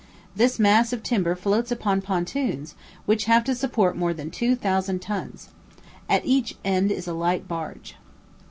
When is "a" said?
7.07-7.13